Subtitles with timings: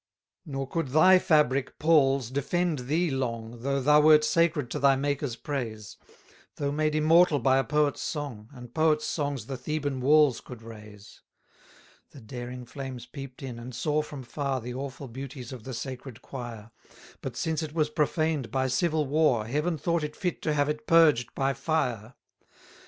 [0.47, 4.95] 275 Nor could thy fabric, Paul's, defend thee long, Though thou wert sacred to thy
[4.95, 5.95] Maker's praise:
[6.55, 11.21] Though made immortal by a poet's song; And poets' songs the Theban walls could raise.
[12.13, 15.73] 276 The daring flames peep'd in, and saw from far The awful beauties of the
[15.75, 16.71] sacred quire:
[17.21, 20.87] But since it was profaned by civil war, Heaven thought it fit to have it
[20.87, 22.15] purged by fire.